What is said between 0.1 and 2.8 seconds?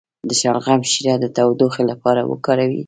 د شلغم شیره د ټوخي لپاره وکاروئ